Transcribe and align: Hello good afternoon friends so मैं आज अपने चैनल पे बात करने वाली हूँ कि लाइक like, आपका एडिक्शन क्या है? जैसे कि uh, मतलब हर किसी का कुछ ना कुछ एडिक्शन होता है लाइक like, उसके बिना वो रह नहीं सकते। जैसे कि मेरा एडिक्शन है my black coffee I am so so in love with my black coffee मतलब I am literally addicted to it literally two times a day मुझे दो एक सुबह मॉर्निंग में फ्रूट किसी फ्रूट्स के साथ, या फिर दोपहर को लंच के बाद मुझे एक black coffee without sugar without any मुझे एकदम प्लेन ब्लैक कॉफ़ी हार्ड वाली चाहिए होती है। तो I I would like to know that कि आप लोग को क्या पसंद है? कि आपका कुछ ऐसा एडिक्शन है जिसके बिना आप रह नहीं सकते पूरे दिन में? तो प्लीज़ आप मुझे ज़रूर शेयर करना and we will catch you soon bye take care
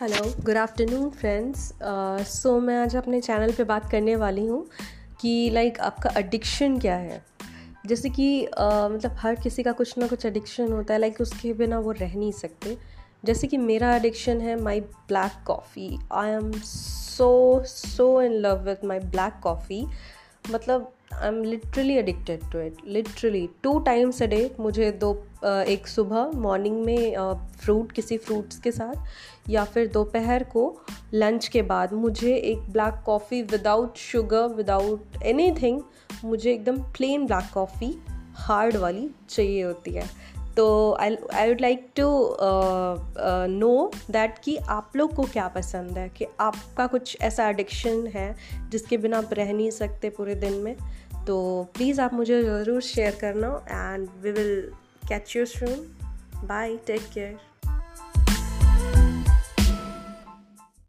Hello 0.00 0.44
good 0.44 0.56
afternoon 0.56 1.10
friends 1.10 1.72
so 2.28 2.60
मैं 2.60 2.76
आज 2.76 2.94
अपने 2.96 3.20
चैनल 3.20 3.52
पे 3.52 3.64
बात 3.64 3.90
करने 3.90 4.14
वाली 4.16 4.46
हूँ 4.46 4.66
कि 5.20 5.50
लाइक 5.52 5.72
like, 5.72 5.86
आपका 5.86 6.10
एडिक्शन 6.18 6.78
क्या 6.78 6.94
है? 6.94 7.24
जैसे 7.86 8.08
कि 8.08 8.46
uh, 8.46 8.90
मतलब 8.90 9.16
हर 9.18 9.34
किसी 9.34 9.62
का 9.62 9.72
कुछ 9.72 9.98
ना 9.98 10.06
कुछ 10.06 10.26
एडिक्शन 10.26 10.72
होता 10.72 10.94
है 10.94 11.00
लाइक 11.00 11.12
like, 11.12 11.26
उसके 11.26 11.52
बिना 11.52 11.78
वो 11.78 11.92
रह 11.92 12.14
नहीं 12.16 12.32
सकते। 12.32 12.76
जैसे 13.24 13.46
कि 13.46 13.56
मेरा 13.56 13.94
एडिक्शन 13.96 14.40
है 14.40 14.62
my 14.62 14.80
black 14.80 15.44
coffee 15.46 15.98
I 16.12 16.30
am 16.30 16.52
so 16.64 17.62
so 17.66 18.22
in 18.22 18.32
love 18.32 18.64
with 18.64 18.84
my 18.84 18.98
black 18.98 19.40
coffee 19.42 19.86
मतलब 20.50 20.92
I 21.14 21.28
am 21.28 21.42
literally 21.44 21.98
addicted 21.98 22.40
to 22.52 22.58
it 22.58 22.76
literally 22.86 23.48
two 23.62 23.78
times 23.78 24.22
a 24.22 24.26
day 24.26 24.50
मुझे 24.60 24.90
दो 24.92 25.12
एक 25.44 25.86
सुबह 25.86 26.30
मॉर्निंग 26.34 26.84
में 26.84 27.36
फ्रूट 27.60 27.92
किसी 27.92 28.18
फ्रूट्स 28.18 28.58
के 28.58 28.72
साथ, 28.72 28.94
या 29.50 29.64
फिर 29.64 29.86
दोपहर 29.86 30.44
को 30.44 30.82
लंच 31.14 31.48
के 31.48 31.62
बाद 31.62 31.92
मुझे 31.92 32.34
एक 32.36 32.70
black 32.70 33.02
coffee 33.06 33.42
without 33.42 33.96
sugar 33.96 34.46
without 34.46 35.22
any 35.22 35.80
मुझे 36.24 36.52
एकदम 36.52 36.82
प्लेन 36.92 37.26
ब्लैक 37.26 37.50
कॉफ़ी 37.54 37.94
हार्ड 38.34 38.76
वाली 38.76 39.10
चाहिए 39.28 39.62
होती 39.62 39.90
है। 39.90 40.04
तो 40.60 40.92
I 40.92 41.16
I 41.34 41.48
would 41.48 41.60
like 41.60 41.86
to 41.96 42.36
know 43.50 43.90
that 44.10 44.38
कि 44.44 44.56
आप 44.56 44.96
लोग 44.96 45.14
को 45.14 45.22
क्या 45.22 45.48
पसंद 45.48 45.98
है? 45.98 46.08
कि 46.08 46.26
आपका 46.40 46.86
कुछ 46.86 47.16
ऐसा 47.20 47.48
एडिक्शन 47.48 48.06
है 48.06 48.36
जिसके 48.70 48.96
बिना 48.96 49.18
आप 49.18 49.32
रह 49.32 49.52
नहीं 49.52 49.70
सकते 49.70 50.10
पूरे 50.10 50.34
दिन 50.34 50.52
में? 50.52 50.76
तो 51.26 51.66
प्लीज़ 51.74 52.00
आप 52.00 52.14
मुझे 52.14 52.42
ज़रूर 52.42 52.80
शेयर 52.80 53.18
करना 53.20 53.48
and 53.70 54.08
we 54.22 54.32
will 54.32 54.72
catch 55.08 55.36
you 55.36 55.46
soon 55.46 55.74
bye 56.48 56.76
take 56.76 57.00
care 57.14 57.38